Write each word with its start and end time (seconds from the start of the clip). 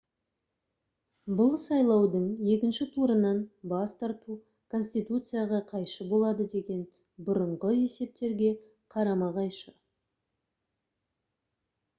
бұл 1.41 1.51
сайлаудың 1.63 2.23
екінші 2.53 2.87
турынан 2.95 3.43
бас 3.73 3.93
тарту 3.99 4.37
конституцияға 4.75 5.61
қайшы 5.73 6.09
болады 6.15 6.49
деген 6.57 6.83
бұрынғы 7.29 7.77
есептерге 7.79 8.51
қарама-қайшы 8.99 9.79